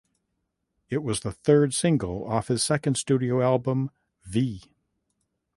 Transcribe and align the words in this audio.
It 0.89 1.03
was 1.03 1.19
the 1.19 1.31
third 1.31 1.75
single 1.75 2.25
off 2.27 2.47
his 2.47 2.63
second 2.65 2.95
studio 2.95 3.39
album 3.39 3.91
"V". 4.23 4.63